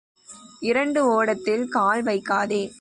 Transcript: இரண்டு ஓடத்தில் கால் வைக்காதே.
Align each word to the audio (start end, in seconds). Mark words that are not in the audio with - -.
இரண்டு 0.59 1.01
ஓடத்தில் 1.07 1.65
கால் 1.69 2.03
வைக்காதே. 2.03 2.63